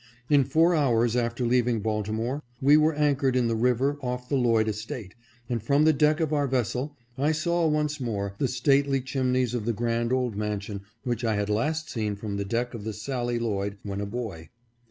In 0.31 0.45
four 0.45 0.73
hours 0.73 1.15
after 1.15 1.45
leaving 1.45 1.79
Baltimore 1.81 2.41
we 2.59 2.75
were 2.75 2.95
anchored 2.95 3.35
■ 3.35 3.37
in 3.37 3.47
the 3.47 3.55
river 3.55 3.99
off 4.01 4.29
the 4.29 4.35
Lloyd 4.35 4.67
estate, 4.67 5.13
and 5.47 5.61
from 5.61 5.85
the 5.85 5.93
deck 5.93 6.19
of 6.19 6.33
our 6.33 6.47
vessel 6.47 6.97
I 7.19 7.31
saw 7.31 7.67
once 7.67 7.99
more 7.99 8.33
the 8.39 8.47
stately 8.47 9.01
chimneys 9.01 9.53
of 9.53 9.65
the 9.65 9.73
grand 9.73 10.11
old 10.11 10.35
mansion 10.35 10.81
which 11.03 11.23
I 11.23 11.35
had 11.35 11.51
last 11.51 11.87
seen 11.87 12.15
from 12.15 12.37
the 12.37 12.45
deck 12.45 12.73
of 12.73 12.83
the 12.83 12.93
Sallie 12.93 13.37
Lloyd 13.37 13.77
when 13.83 14.01
a 14.01 14.07
boy. 14.07 14.49